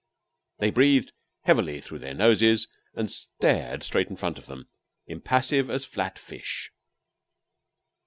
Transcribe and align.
They 0.57 0.71
breathed 0.71 1.11
heavily 1.41 1.79
through 1.79 1.99
their 1.99 2.15
noses, 2.15 2.67
and 2.95 3.07
stared 3.07 3.83
straight 3.83 4.07
in 4.07 4.15
front 4.15 4.39
of 4.39 4.47
them 4.47 4.67
impassive 5.05 5.69
as 5.69 5.85
flat 5.85 6.17
fish. 6.17 6.71